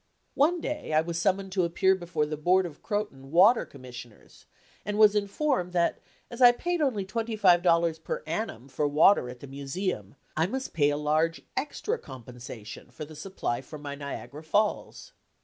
[0.33, 4.47] One day I was summoned to appear before the Board of Croton Water Commissioners,
[4.83, 5.99] and was informed that
[6.31, 10.89] as I paid only $25 per annum for water at the Museum, I must pay
[10.89, 15.11] a large extra compensation for the supply for my Niagara Falls.